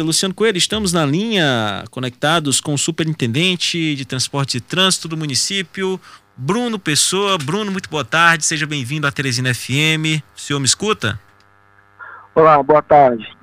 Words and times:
Luciano 0.00 0.34
Coelho, 0.34 0.56
estamos 0.56 0.90
na 0.94 1.04
linha 1.04 1.84
conectados 1.90 2.62
com 2.62 2.72
o 2.72 2.78
superintendente 2.78 3.94
de 3.94 4.06
transporte 4.06 4.56
e 4.56 4.60
trânsito 4.60 5.06
do 5.06 5.18
município, 5.18 6.00
Bruno 6.34 6.78
Pessoa. 6.78 7.36
Bruno, 7.36 7.70
muito 7.70 7.90
boa 7.90 8.02
tarde, 8.02 8.42
seja 8.42 8.66
bem-vindo 8.66 9.06
à 9.06 9.12
Teresina 9.12 9.52
FM. 9.52 10.24
O 10.34 10.40
senhor 10.40 10.58
me 10.60 10.64
escuta? 10.64 11.20
Olá, 12.34 12.62
boa 12.62 12.80
tarde. 12.80 13.36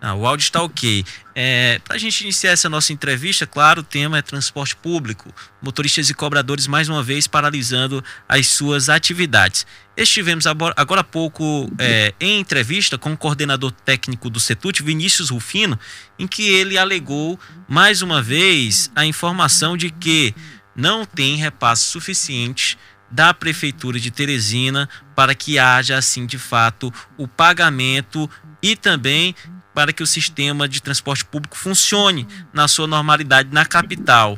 Ah, 0.00 0.14
o 0.14 0.26
áudio 0.26 0.44
está 0.44 0.62
ok. 0.62 1.04
É, 1.34 1.80
Para 1.84 1.96
a 1.96 1.98
gente 1.98 2.22
iniciar 2.22 2.52
essa 2.52 2.68
nossa 2.68 2.92
entrevista, 2.92 3.46
claro, 3.46 3.80
o 3.80 3.84
tema 3.84 4.18
é 4.18 4.22
transporte 4.22 4.76
público. 4.76 5.32
Motoristas 5.60 6.08
e 6.08 6.14
cobradores, 6.14 6.66
mais 6.68 6.88
uma 6.88 7.02
vez, 7.02 7.26
paralisando 7.26 8.02
as 8.28 8.46
suas 8.46 8.88
atividades. 8.88 9.66
Estivemos 9.96 10.46
agora 10.46 11.00
há 11.00 11.04
pouco 11.04 11.68
é, 11.78 12.14
em 12.20 12.38
entrevista 12.38 12.96
com 12.96 13.12
o 13.12 13.16
coordenador 13.16 13.72
técnico 13.72 14.30
do 14.30 14.38
CETUT, 14.38 14.82
Vinícius 14.82 15.30
Rufino, 15.30 15.78
em 16.16 16.28
que 16.28 16.48
ele 16.48 16.78
alegou, 16.78 17.38
mais 17.68 18.00
uma 18.00 18.22
vez, 18.22 18.92
a 18.94 19.04
informação 19.04 19.76
de 19.76 19.90
que 19.90 20.32
não 20.76 21.04
tem 21.04 21.34
repasse 21.34 21.82
suficiente 21.86 22.78
da 23.10 23.34
Prefeitura 23.34 23.98
de 23.98 24.12
Teresina 24.12 24.88
para 25.16 25.34
que 25.34 25.58
haja, 25.58 25.98
assim, 25.98 26.26
de 26.26 26.38
fato, 26.38 26.92
o 27.16 27.26
pagamento 27.26 28.30
e 28.62 28.76
também 28.76 29.34
para 29.78 29.92
que 29.92 30.02
o 30.02 30.06
sistema 30.08 30.68
de 30.68 30.82
transporte 30.82 31.24
público 31.24 31.56
funcione 31.56 32.26
na 32.52 32.66
sua 32.66 32.88
normalidade 32.88 33.50
na 33.52 33.64
capital. 33.64 34.36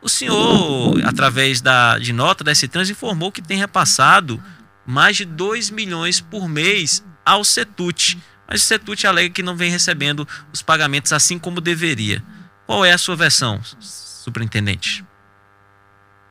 O 0.00 0.08
senhor, 0.08 1.00
através 1.06 1.60
da, 1.60 1.96
de 1.96 2.12
nota 2.12 2.42
da 2.42 2.50
Trans, 2.68 2.90
informou 2.90 3.30
que 3.30 3.40
tem 3.40 3.56
repassado 3.56 4.42
mais 4.84 5.16
de 5.16 5.24
2 5.24 5.70
milhões 5.70 6.20
por 6.20 6.48
mês 6.48 7.06
ao 7.24 7.44
CETUT, 7.44 8.18
mas 8.48 8.64
o 8.64 8.66
CETUT 8.66 9.06
alega 9.06 9.32
que 9.32 9.44
não 9.44 9.54
vem 9.54 9.70
recebendo 9.70 10.26
os 10.52 10.60
pagamentos 10.60 11.12
assim 11.12 11.38
como 11.38 11.60
deveria. 11.60 12.20
Qual 12.66 12.84
é 12.84 12.90
a 12.90 12.98
sua 12.98 13.14
versão, 13.14 13.60
superintendente? 13.62 15.04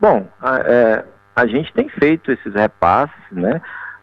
Bom, 0.02 0.30
a, 0.42 0.58
é, 0.66 1.06
a 1.34 1.48
gente 1.48 1.72
tem 1.72 1.88
feito 1.88 2.30
esses 2.30 2.54
repasses, 2.54 3.16
né? 3.32 3.62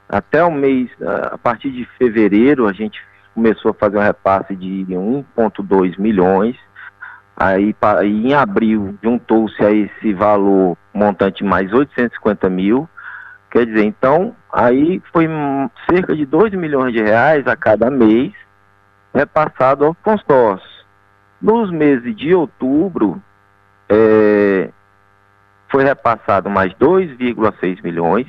Até 0.08 0.42
o 0.42 0.50
mês, 0.50 0.88
a 1.30 1.36
partir 1.36 1.70
de 1.70 1.86
fevereiro, 1.98 2.66
a 2.66 2.72
gente 2.72 2.98
começou 3.38 3.70
a 3.70 3.74
fazer 3.74 3.96
um 3.98 4.02
repasse 4.02 4.56
de 4.56 4.84
1,2 4.90 5.96
milhões. 5.96 6.56
Aí, 7.36 7.72
em 8.02 8.34
abril, 8.34 8.98
juntou-se 9.00 9.64
a 9.64 9.70
esse 9.70 10.12
valor 10.12 10.76
montante 10.92 11.44
mais 11.44 11.72
850 11.72 12.50
mil. 12.50 12.88
Quer 13.48 13.64
dizer, 13.64 13.84
então, 13.84 14.34
aí 14.52 15.00
foi 15.12 15.28
cerca 15.88 16.16
de 16.16 16.26
2 16.26 16.52
milhões 16.54 16.92
de 16.92 17.00
reais 17.00 17.46
a 17.46 17.54
cada 17.54 17.88
mês 17.88 18.32
repassado 19.14 19.84
aos 19.84 19.96
consórcios. 20.02 20.84
Nos 21.40 21.70
meses 21.70 22.16
de 22.16 22.34
outubro, 22.34 23.22
é, 23.88 24.70
foi 25.70 25.84
repassado 25.84 26.50
mais 26.50 26.74
2,6 26.74 27.84
milhões. 27.84 28.26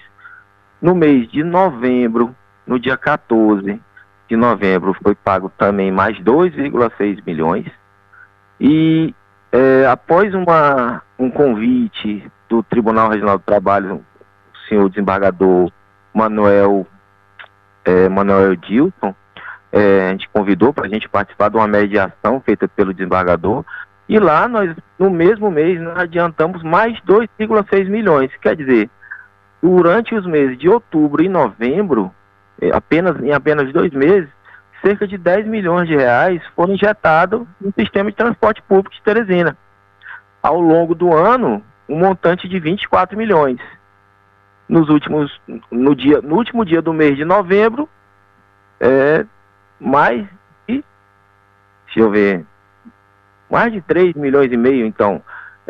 No 0.79 0.93
mês 0.93 1.27
de 1.31 1.43
novembro, 1.43 2.33
no 2.65 2.79
dia 2.79 2.95
14, 2.95 3.81
de 4.29 4.35
novembro 4.35 4.95
foi 5.03 5.15
pago 5.15 5.51
também 5.57 5.91
mais 5.91 6.17
2,6 6.19 7.21
milhões. 7.25 7.65
E 8.61 9.13
é, 9.51 9.87
após 9.87 10.33
uma, 10.35 11.01
um 11.17 11.31
convite 11.31 12.31
do 12.47 12.61
Tribunal 12.61 13.09
Regional 13.09 13.39
do 13.39 13.43
Trabalho, 13.43 13.95
o 13.95 14.67
senhor 14.69 14.87
desembargador 14.89 15.71
Manuel, 16.13 16.85
é, 17.83 18.07
Manuel 18.07 18.55
Dilson, 18.55 19.15
é, 19.71 20.07
a 20.07 20.11
gente 20.11 20.29
convidou 20.29 20.71
para 20.71 20.85
a 20.85 20.89
gente 20.89 21.09
participar 21.09 21.49
de 21.49 21.57
uma 21.57 21.67
mediação 21.67 22.39
feita 22.41 22.67
pelo 22.67 22.93
desembargador. 22.93 23.65
E 24.07 24.19
lá 24.19 24.47
nós, 24.47 24.75
no 24.97 25.09
mesmo 25.09 25.49
mês, 25.49 25.79
nós 25.81 25.97
adiantamos 25.97 26.61
mais 26.61 26.99
2,6 27.01 27.87
milhões. 27.89 28.31
Quer 28.41 28.55
dizer, 28.55 28.89
durante 29.61 30.13
os 30.13 30.25
meses 30.25 30.57
de 30.57 30.69
outubro 30.69 31.23
e 31.23 31.29
novembro, 31.29 32.11
apenas, 32.73 33.21
em 33.21 33.31
apenas 33.31 33.71
dois 33.71 33.91
meses, 33.91 34.29
cerca 34.81 35.07
de 35.07 35.17
10 35.17 35.47
milhões 35.47 35.87
de 35.87 35.95
reais 35.95 36.41
foram 36.55 36.73
injetados 36.73 37.45
no 37.59 37.73
sistema 37.77 38.09
de 38.09 38.17
transporte 38.17 38.61
público 38.61 38.95
de 38.95 39.01
Teresina. 39.01 39.57
Ao 40.41 40.59
longo 40.59 40.95
do 40.95 41.13
ano, 41.13 41.63
um 41.87 41.97
montante 41.97 42.47
de 42.47 42.59
24 42.59 43.17
milhões. 43.17 43.59
Nos 44.67 44.89
últimos, 44.89 45.31
no, 45.71 45.95
dia, 45.95 46.21
no 46.21 46.35
último 46.35 46.63
dia 46.63 46.81
do 46.81 46.93
mês 46.93 47.17
de 47.17 47.25
novembro, 47.25 47.89
é, 48.79 49.25
mais 49.79 50.25
de, 50.67 50.83
deixa 51.85 51.99
eu 51.99 52.11
ver, 52.11 52.45
mais 53.49 53.73
de 53.73 53.81
3 53.81 54.13
milhões 54.15 54.51
e 54.51 54.57
meio, 54.57 54.85
então. 54.85 55.21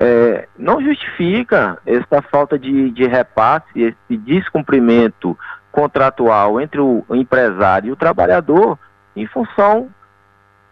É, 0.02 0.48
não 0.58 0.82
justifica 0.82 1.78
essa 1.86 2.22
falta 2.22 2.58
de, 2.58 2.90
de 2.92 3.06
repasse, 3.06 3.68
esse 3.76 4.18
descumprimento 4.18 5.38
contratual 5.72 6.60
entre 6.60 6.80
o 6.80 7.04
empresário 7.12 7.90
e 7.90 7.92
o 7.92 7.96
trabalhador 7.96 8.78
em 9.16 9.26
função 9.28 9.90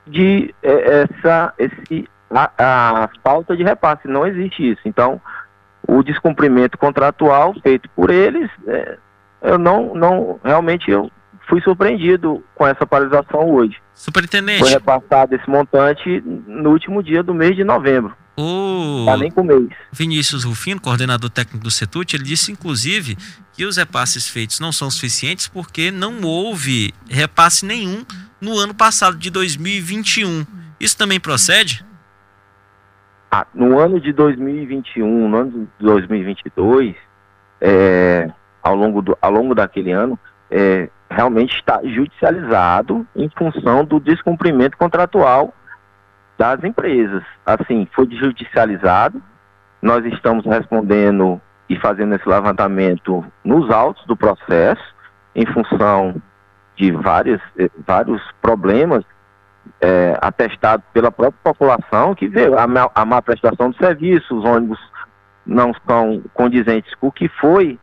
de 0.05 0.53
é, 0.63 1.01
essa 1.01 1.53
esse, 1.57 2.07
a, 2.31 2.51
a, 2.57 3.09
falta 3.23 3.55
de 3.55 3.63
repasse. 3.63 4.07
Não 4.07 4.25
existe 4.25 4.71
isso. 4.71 4.81
Então, 4.85 5.21
o 5.87 6.03
descumprimento 6.03 6.77
contratual 6.77 7.53
feito 7.61 7.89
por 7.95 8.09
eles, 8.09 8.49
é, 8.67 8.97
eu 9.41 9.57
não, 9.57 9.93
não 9.93 10.39
realmente 10.43 10.89
eu 10.89 11.11
fui 11.47 11.61
surpreendido 11.61 12.43
com 12.55 12.65
essa 12.67 12.85
paralisação 12.85 13.49
hoje. 13.51 13.75
Superintendente. 13.93 14.59
Foi 14.59 14.69
repassado 14.69 15.35
esse 15.35 15.49
montante 15.49 16.21
no 16.21 16.71
último 16.71 17.01
dia 17.01 17.23
do 17.23 17.33
mês 17.33 17.55
de 17.55 17.63
novembro. 17.63 18.15
O 18.39 19.05
tá 19.05 19.17
nem 19.17 19.31
com 19.31 19.43
mês. 19.43 19.69
Vinícius 19.91 20.43
Rufino, 20.43 20.79
coordenador 20.79 21.29
técnico 21.29 21.63
do 21.63 21.71
CETUT, 21.71 22.15
ele 22.15 22.23
disse 22.23 22.51
inclusive 22.51 23.17
que 23.53 23.65
os 23.65 23.77
repasses 23.77 24.29
feitos 24.29 24.59
não 24.59 24.71
são 24.71 24.91
suficientes 24.91 25.47
porque 25.47 25.89
não 25.89 26.21
houve 26.21 26.93
repasse 27.09 27.65
nenhum 27.65 28.05
no 28.39 28.57
ano 28.59 28.75
passado 28.75 29.17
de 29.17 29.31
2021. 29.31 30.45
Isso 30.79 30.95
também 30.95 31.19
procede? 31.19 31.83
Ah, 33.31 33.47
no 33.53 33.79
ano 33.79 33.99
de 33.99 34.13
2021, 34.13 35.27
no 35.27 35.37
ano 35.37 35.51
de 35.79 35.85
2022, 35.85 36.95
é, 37.59 38.31
ao, 38.61 38.75
longo 38.75 39.01
do, 39.01 39.17
ao 39.19 39.31
longo 39.31 39.55
daquele 39.55 39.91
ano, 39.91 40.17
é, 40.49 40.89
realmente 41.09 41.55
está 41.55 41.79
judicializado 41.83 43.07
em 43.15 43.29
função 43.29 43.85
do 43.85 43.99
descumprimento 43.99 44.77
contratual 44.77 45.53
das 46.37 46.63
empresas. 46.63 47.23
Assim, 47.45 47.87
foi 47.93 48.07
judicializado, 48.11 49.21
nós 49.81 50.05
estamos 50.05 50.45
respondendo 50.45 51.41
e 51.69 51.77
fazendo 51.77 52.15
esse 52.15 52.27
levantamento 52.27 53.25
nos 53.43 53.69
autos 53.69 54.05
do 54.05 54.15
processo, 54.15 54.83
em 55.35 55.45
função 55.45 56.21
de 56.75 56.91
vários, 56.91 57.41
eh, 57.57 57.69
vários 57.85 58.21
problemas 58.41 59.03
é, 59.81 60.17
atestados 60.21 60.85
pela 60.93 61.11
própria 61.11 61.39
população, 61.43 62.15
que 62.15 62.27
vê 62.27 62.45
a, 62.57 62.67
má, 62.67 62.89
a 62.93 63.05
má 63.05 63.21
prestação 63.21 63.69
do 63.69 63.77
serviço, 63.77 64.37
os 64.37 64.45
ônibus 64.45 64.79
não 65.45 65.73
são 65.87 66.21
condizentes 66.33 66.93
com 66.95 67.07
o 67.07 67.11
que 67.11 67.27
foi 67.27 67.79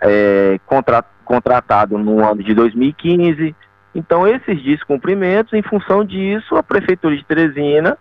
é, 0.00 0.58
contra, 0.66 1.04
contratado 1.24 1.96
no 1.98 2.24
ano 2.24 2.42
de 2.42 2.54
2015, 2.54 3.54
então, 3.94 4.26
esses 4.26 4.60
descumprimentos, 4.62 5.52
em 5.52 5.62
função 5.62 6.04
disso, 6.04 6.56
a 6.56 6.62
Prefeitura 6.62 7.16
de 7.16 7.24
Teresina 7.24 7.96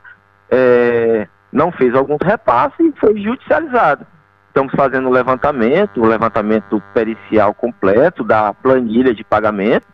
é, 0.49 1.27
não 1.51 1.71
fez 1.71 1.93
alguns 1.93 2.19
repasses 2.23 2.79
e 2.79 2.99
foi 2.99 3.21
judicializado. 3.21 4.05
Estamos 4.47 4.73
fazendo 4.75 5.07
o 5.07 5.11
levantamento, 5.11 6.01
o 6.01 6.05
levantamento 6.05 6.81
pericial 6.93 7.53
completo 7.53 8.23
da 8.23 8.53
planilha 8.53 9.13
de 9.13 9.23
pagamento, 9.23 9.85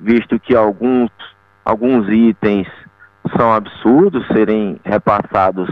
visto 0.00 0.40
que 0.40 0.54
alguns, 0.54 1.10
alguns 1.64 2.08
itens 2.08 2.66
são 3.36 3.52
absurdos 3.52 4.26
serem 4.28 4.80
repassados 4.84 5.68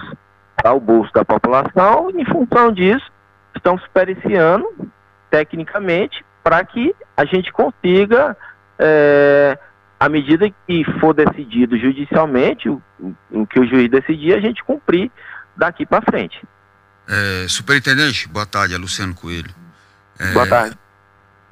ao 0.63 0.79
bolso 0.79 1.13
da 1.13 1.25
população. 1.25 2.11
Em 2.11 2.25
função 2.27 2.71
disso, 2.71 3.11
estamos 3.55 3.83
periciando 3.93 4.67
tecnicamente 5.35 6.25
para 6.45 6.65
que 6.65 6.95
a 7.17 7.25
gente 7.25 7.53
consiga 7.53 8.37
é, 8.79 9.59
à 9.99 10.09
medida 10.09 10.49
que 10.49 10.85
for 11.01 11.13
decidido 11.13 11.77
judicialmente, 11.77 12.69
o, 12.69 12.81
o, 13.33 13.45
que 13.45 13.59
o 13.59 13.67
juiz 13.67 13.91
decidir, 13.91 14.33
a 14.33 14.41
gente 14.41 14.63
cumprir 14.63 15.11
daqui 15.57 15.85
para 15.85 16.03
frente. 16.03 16.41
É, 17.09 17.47
superintendente, 17.49 18.29
boa 18.29 18.47
tarde, 18.47 18.75
é 18.75 18.79
Luciano 18.79 19.13
Coelho. 19.13 19.53
É, 20.21 20.31
boa 20.33 20.47
tarde. 20.47 20.79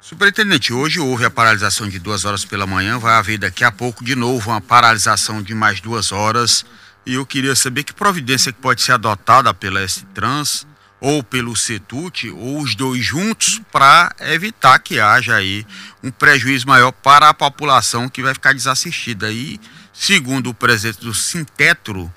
Superintendente, 0.01 0.73
hoje 0.73 1.01
houve 1.01 1.25
a 1.25 1.31
paralisação 1.31 1.89
de 1.89 1.99
duas 1.99 2.25
horas 2.25 2.45
pela 2.45 2.69
manhã, 2.69 2.99
vai 2.99 3.15
haver 3.15 3.37
daqui 3.37 3.65
a 3.65 3.73
pouco 3.73 4.05
de 4.05 4.15
novo 4.15 4.51
uma 4.51 4.61
paralisação 4.61 5.43
de 5.43 5.57
mais 5.57 5.81
duas 5.81 6.13
horas. 6.13 6.65
E 7.05 7.15
eu 7.15 7.27
queria 7.27 7.57
saber 7.57 7.83
que 7.83 7.93
providência 7.93 8.53
que 8.53 8.61
pode 8.61 8.81
ser 8.81 8.93
adotada 8.93 9.53
pela 9.53 9.81
S-Trans 9.81 10.67
ou 11.03 11.21
pelo 11.25 11.57
CETUT, 11.57 12.31
ou 12.31 12.61
os 12.61 12.77
dois 12.77 13.05
juntos, 13.05 13.61
para 13.73 14.15
evitar 14.21 14.79
que 14.79 15.01
haja 15.01 15.35
aí 15.35 15.67
um 16.01 16.13
prejuízo 16.13 16.69
maior 16.69 16.93
para 16.93 17.29
a 17.29 17.35
população 17.35 18.09
que 18.09 18.23
vai 18.23 18.33
ficar 18.33 18.55
desassistida. 18.55 19.29
E 19.33 19.59
segundo 19.93 20.51
o 20.51 20.55
presidente 20.55 21.05
do 21.05 21.13
Sintetro, 21.13 22.09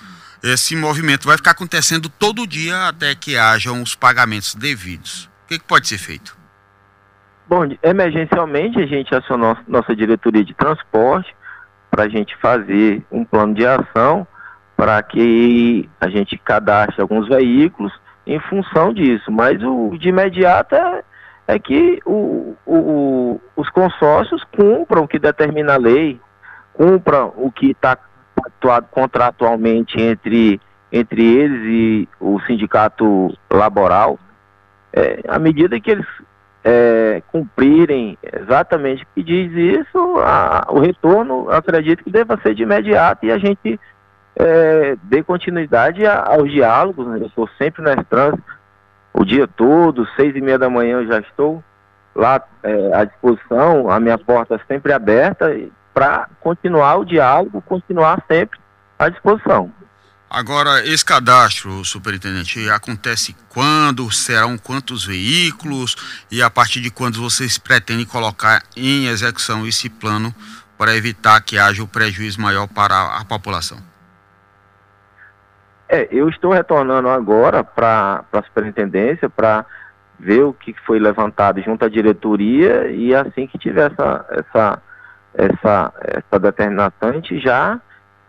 esse 0.44 0.76
movimento 0.76 1.26
vai 1.26 1.36
ficar 1.36 1.52
acontecendo 1.52 2.08
todo 2.08 2.46
dia 2.46 2.88
até 2.88 3.16
que 3.16 3.36
hajam 3.36 3.82
os 3.82 3.96
pagamentos 3.96 4.54
devidos. 4.54 5.26
O 5.46 5.48
que, 5.48 5.58
que 5.58 5.66
pode 5.66 5.88
ser 5.88 5.98
feito? 5.98 6.38
Bom, 7.50 7.64
emergencialmente 7.82 8.80
a 8.80 8.86
gente 8.86 9.16
acionou 9.16 9.58
nossa 9.68 9.96
diretoria 9.96 10.44
de 10.44 10.54
transporte 10.54 11.36
para 11.90 12.04
a 12.04 12.10
gente 12.10 12.38
fazer 12.38 13.04
um 13.12 13.26
plano 13.26 13.56
de 13.56 13.66
ação 13.66 14.28
para 14.78 15.02
que 15.02 15.90
a 16.00 16.08
gente 16.08 16.38
cadastre 16.38 17.02
alguns 17.02 17.28
veículos 17.28 17.92
em 18.26 18.40
função 18.40 18.94
disso. 18.94 19.32
Mas 19.32 19.62
o 19.62 19.98
de 19.98 20.10
imediato 20.10 20.76
é, 20.76 21.04
é 21.48 21.60
que 21.60 22.00
o, 22.06 22.56
o, 22.66 23.42
os 23.56 23.70
consórcios 23.70 24.44
cumpram 24.56 25.04
o 25.04 25.08
que 25.08 25.20
determina 25.20 25.74
a 25.74 25.78
lei, 25.78 26.20
cumpram 26.74 27.34
o 27.38 27.52
que 27.52 27.72
está 27.72 27.98
atuado 28.46 28.88
contratualmente 28.92 30.00
entre, 30.00 30.60
entre 30.92 31.24
eles 31.24 31.62
e 31.64 32.10
o 32.20 32.40
sindicato 32.42 33.36
laboral. 33.50 34.20
É, 34.94 35.22
à 35.28 35.38
medida 35.38 35.80
que 35.80 35.92
eles 35.92 36.08
é, 36.64 37.22
cumprirem 37.28 38.18
exatamente 38.24 39.04
o 39.04 39.08
que 39.14 39.24
diz 39.24 39.52
isso, 39.52 40.18
a, 40.20 40.66
o 40.70 40.80
retorno 40.80 41.50
acredito 41.52 42.04
que 42.04 42.10
deva 42.10 42.40
ser 42.42 42.56
de 42.56 42.64
imediato 42.64 43.26
e 43.26 43.32
a 43.32 43.38
gente 43.38 43.80
é, 44.36 44.96
continuidade 45.24 46.06
a, 46.06 46.24
aos 46.24 46.52
diálogos. 46.52 47.08
Né? 47.08 47.20
Eu 47.22 47.28
estou 47.28 47.50
sempre 47.58 47.82
nas 47.82 48.06
trans 48.08 48.36
o 49.14 49.24
dia 49.24 49.48
todo, 49.48 50.08
seis 50.16 50.36
e 50.36 50.42
meia 50.42 50.60
da 50.60 50.70
manhã 50.70 51.00
eu 51.00 51.08
já 51.08 51.20
estou 51.20 51.64
lá 52.14 52.42
é, 52.64 52.94
à 52.94 53.06
disposição, 53.06 53.90
a 53.90 54.00
minha 54.00 54.18
porta 54.18 54.60
sempre 54.68 54.92
aberta 54.92 55.56
para 55.94 56.30
continuar 56.42 56.98
o 56.98 57.06
diálogo, 57.06 57.62
continuar 57.62 58.22
sempre 58.28 58.60
à 59.00 59.10
disposição. 59.10 59.72
Agora, 60.30 60.86
esse 60.86 61.06
cadastro, 61.06 61.86
superintendente, 61.86 62.70
acontece 62.70 63.36
quando? 63.48 64.12
Serão 64.12 64.58
quantos 64.58 65.06
veículos? 65.06 65.96
E 66.30 66.42
a 66.42 66.50
partir 66.50 66.82
de 66.82 66.92
quando 66.92 67.22
vocês 67.22 67.58
pretendem 67.58 68.06
colocar 68.06 68.64
em 68.76 69.08
execução 69.08 69.66
esse 69.66 69.90
plano 69.90 70.36
para 70.78 70.96
evitar 70.96 71.40
que 71.42 71.58
haja 71.58 71.82
o 71.82 71.86
um 71.86 71.88
prejuízo 71.88 72.42
maior 72.42 72.68
para 72.68 73.18
a 73.18 73.24
população? 73.24 73.95
É, 75.88 76.08
eu 76.12 76.28
estou 76.30 76.52
retornando 76.52 77.10
agora 77.10 77.64
para 77.64 78.24
a 78.34 78.44
superintendência 78.44 79.30
para 79.30 79.66
ver 80.20 80.44
o 80.44 80.54
que 80.54 80.74
foi 80.86 81.00
levantado 81.00 81.62
junto 81.62 81.86
à 81.86 81.90
diretoria 81.90 82.90
e 82.90 83.14
assim 83.14 83.48
que 83.48 83.58
tiver 83.58 83.92
essa, 83.92 84.26
essa, 84.32 84.82
essa, 85.34 85.94
essa 86.02 86.40
determinação, 86.40 87.10
a 87.10 87.12
gente 87.14 87.40
já 87.40 87.80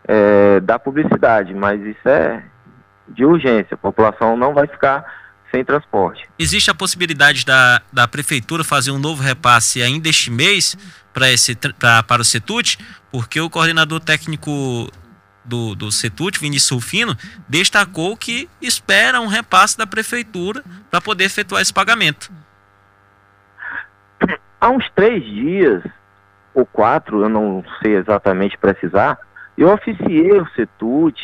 é, 0.07 0.59
da 0.59 0.77
publicidade, 0.77 1.53
mas 1.53 1.81
isso 1.81 2.07
é 2.07 2.43
de 3.07 3.25
urgência, 3.25 3.73
a 3.73 3.77
população 3.77 4.35
não 4.37 4.53
vai 4.53 4.67
ficar 4.67 5.05
sem 5.49 5.63
transporte. 5.63 6.27
Existe 6.37 6.69
a 6.69 6.75
possibilidade 6.75 7.45
da, 7.45 7.81
da 7.91 8.07
prefeitura 8.07 8.63
fazer 8.63 8.91
um 8.91 8.99
novo 8.99 9.23
repasse 9.23 9.81
ainda 9.81 10.09
este 10.09 10.29
mês 10.29 10.77
para 11.13 11.31
esse 11.31 11.55
pra, 11.55 12.03
para 12.03 12.21
o 12.21 12.25
Setut, 12.25 12.77
porque 13.11 13.39
o 13.39 13.49
coordenador 13.49 13.99
técnico 13.99 14.91
do, 15.47 15.73
do 15.75 15.91
Setut, 15.91 16.39
Vinícius 16.39 16.67
Sulfino, 16.67 17.15
destacou 17.47 18.15
que 18.17 18.49
espera 18.61 19.21
um 19.21 19.27
repasse 19.27 19.77
da 19.77 19.87
prefeitura 19.87 20.63
para 20.91 21.01
poder 21.01 21.23
efetuar 21.23 21.61
esse 21.61 21.73
pagamento. 21.73 22.31
Há 24.59 24.69
uns 24.69 24.89
três 24.95 25.23
dias, 25.23 25.83
ou 26.53 26.65
quatro, 26.65 27.21
eu 27.21 27.29
não 27.29 27.63
sei 27.81 27.95
exatamente 27.95 28.57
precisar, 28.57 29.17
eu 29.57 29.71
oficiei 29.71 30.31
o 30.33 30.47
Setut 30.49 31.21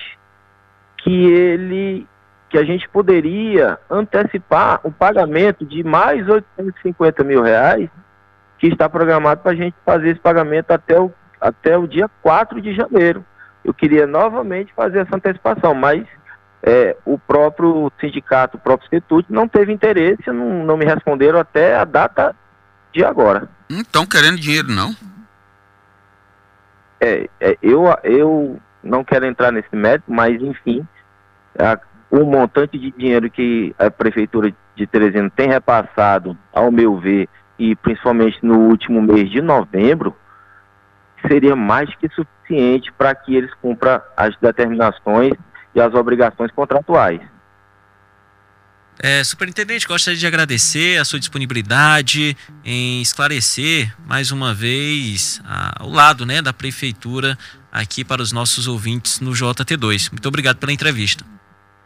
que 0.98 1.26
ele 1.26 2.08
que 2.50 2.58
a 2.60 2.64
gente 2.64 2.88
poderia 2.88 3.80
antecipar 3.90 4.80
o 4.84 4.92
pagamento 4.92 5.66
de 5.66 5.84
mais 5.84 6.30
850 6.30 7.24
mil 7.24 7.42
reais 7.42 7.90
que 8.60 8.68
está 8.68 8.88
programado 8.88 9.42
para 9.42 9.54
a 9.54 9.56
gente 9.56 9.76
fazer 9.84 10.12
esse 10.12 10.20
pagamento 10.20 10.70
até 10.70 11.00
o, 11.00 11.12
até 11.42 11.76
o 11.76 11.88
dia 11.88 12.08
4 12.22 12.62
de 12.62 12.76
janeiro. 12.76 13.26
Eu 13.64 13.74
queria 13.74 14.06
novamente 14.06 14.74
fazer 14.74 15.00
essa 15.00 15.16
antecipação, 15.16 15.74
mas 15.74 16.06
é, 16.62 16.96
o 17.06 17.18
próprio 17.18 17.92
sindicato, 18.00 18.58
o 18.58 18.60
próprio 18.60 18.90
Setut 18.90 19.26
não 19.32 19.48
teve 19.48 19.72
interesse, 19.72 20.24
não, 20.28 20.66
não 20.66 20.78
me 20.78 20.86
responderam 20.86 21.40
até 21.40 21.76
a 21.76 21.86
data 21.86 22.36
de 22.94 23.04
agora. 23.04 23.50
Não 23.70 23.82
estão 23.82 24.06
querendo 24.06 24.40
dinheiro, 24.40 24.70
não? 24.70 24.96
É, 27.02 27.30
é, 27.42 27.58
eu, 27.62 27.86
eu 28.04 28.60
não 28.82 29.04
quero 29.04 29.26
entrar 29.26 29.52
nesse 29.52 29.76
mérito, 29.76 30.06
mas 30.08 30.42
enfim, 30.42 30.88
a, 31.60 31.78
o 32.10 32.24
montante 32.24 32.78
de 32.78 32.92
dinheiro 32.92 33.30
que 33.30 33.76
a 33.78 33.90
Prefeitura 33.92 34.54
de 34.76 34.88
Teresina 34.88 35.30
tem 35.30 35.50
repassado, 35.50 36.38
ao 36.54 36.72
meu 36.72 36.98
ver, 36.98 37.28
e 37.60 37.76
principalmente 37.76 38.40
no 38.42 38.70
último 38.70 39.02
mês 39.02 39.30
de 39.30 39.42
novembro, 39.42 40.16
seria 41.28 41.56
mais 41.56 41.94
que 41.96 42.10
suficiente 42.10 42.92
para 42.98 43.14
que 43.16 43.36
eles 43.36 43.54
cumpram 43.62 44.02
as 44.16 44.36
determinações 44.38 45.34
e 45.76 45.82
as 45.82 45.94
obrigações 45.94 46.52
contratuais. 46.52 47.22
É, 49.02 49.24
superintendente, 49.24 49.88
gostaria 49.88 50.20
de 50.20 50.28
agradecer 50.28 51.00
a 51.00 51.06
sua 51.06 51.20
disponibilidade 51.20 52.38
em 52.64 53.02
esclarecer 53.02 53.94
mais 54.08 54.32
uma 54.32 54.54
vez 54.54 55.42
a, 55.46 55.84
o 55.84 55.90
lado 55.90 56.26
né, 56.26 56.42
da 56.42 56.54
prefeitura 56.54 57.36
aqui 57.72 58.06
para 58.06 58.22
os 58.22 58.32
nossos 58.32 58.68
ouvintes 58.68 59.20
no 59.20 59.32
JT2. 59.32 60.12
Muito 60.12 60.28
obrigado 60.28 60.58
pela 60.58 60.72
entrevista. 60.72 61.26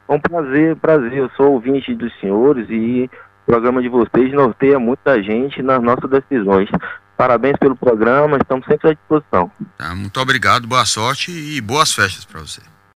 É 0.08 0.14
um 0.14 0.20
prazer, 0.20 0.76
prazer. 0.76 1.14
Eu 1.14 1.30
sou 1.36 1.54
ouvinte 1.54 1.94
dos 1.96 2.12
senhores 2.20 2.68
e 2.70 3.10
o 3.44 3.46
programa 3.46 3.82
de 3.82 3.88
vocês 3.88 4.32
norteia 4.34 4.78
muita 4.78 5.22
gente 5.24 5.62
nas 5.62 5.82
nossas 5.82 6.10
decisões. 6.10 6.70
Parabéns 7.18 7.58
pelo 7.58 7.76
programa, 7.76 8.38
estamos 8.38 8.66
sempre 8.68 8.92
à 8.92 8.94
disposição. 8.94 9.52
Tá, 9.76 9.96
muito 9.96 10.20
obrigado, 10.20 10.68
boa 10.68 10.86
sorte 10.86 11.32
e 11.32 11.60
boas 11.60 11.92
festas 11.92 12.24
para 12.24 12.40
você. 12.40 12.62